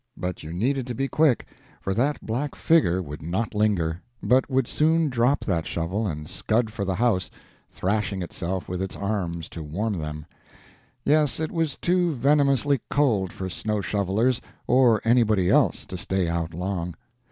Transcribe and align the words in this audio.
But 0.17 0.41
you 0.41 0.51
needed 0.51 0.87
to 0.87 0.95
be 0.95 1.07
quick, 1.07 1.45
for 1.79 1.93
that 1.93 2.25
black 2.25 2.55
figure 2.55 3.03
would 3.03 3.21
not 3.21 3.53
linger, 3.53 4.01
but 4.23 4.49
would 4.49 4.67
soon 4.67 5.09
drop 5.09 5.45
that 5.45 5.67
shovel 5.67 6.07
and 6.07 6.27
scud 6.27 6.71
for 6.71 6.83
the 6.83 6.95
house, 6.95 7.29
thrashing 7.69 8.23
itself 8.23 8.67
with 8.67 8.81
its 8.81 8.95
arms 8.95 9.47
to 9.49 9.61
warm 9.61 9.99
them. 9.99 10.25
Yes, 11.05 11.39
it 11.39 11.51
was 11.51 11.75
too 11.77 12.15
venomously 12.15 12.81
cold 12.89 13.31
for 13.31 13.47
snow 13.47 13.79
shovelers 13.79 14.41
or 14.65 15.01
anybody 15.03 15.51
else 15.51 15.85
to 15.85 15.97
stay 15.97 16.27
out 16.27 16.51
long. 16.51 16.95